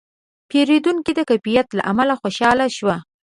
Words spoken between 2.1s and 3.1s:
خوشاله شو.